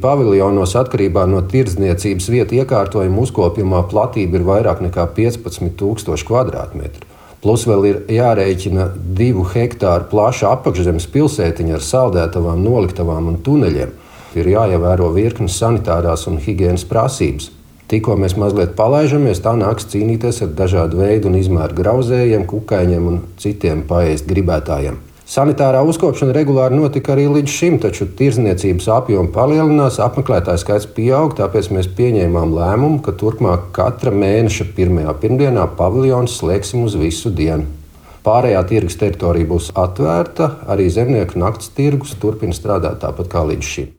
[0.00, 7.08] Paviljonos atkarībā no tirdzniecības vietas iekārtojuma uzkopjumā platība ir vairāk nekā 15,000 km2.
[7.40, 8.86] Plus vēl ir jārēķina
[9.16, 13.92] divu hektāru plaša apakšzemes pilsētiņa ar saldētavām, noliktavām un tuneļiem.
[14.40, 17.50] Ir jāievēro virknes sanitārās un higiēnas prasības.
[17.90, 23.22] Tikko mēs mazliet palaižamies, tā nāks cīnīties ar dažādu veidu un izmēru grauzējiem, kukaiņiem un
[23.42, 25.00] citiem paēst gribētājiem.
[25.30, 31.68] Sanitārā uzkopšana regulāri notika arī līdz šim, taču tirzniecības apjoma palielinās, apmeklētāju skaits pieaug, tāpēc
[31.70, 37.68] mēs pieņēmām lēmumu, ka turpmāk katra mēneša pirmajā pirmdienā paviljons slēgsim uz visu dienu.
[38.26, 43.88] Pārējā tirgus teritorija būs atvērta, arī zemnieku nakts tirgus turpina strādāt tāpat kā līdz šim.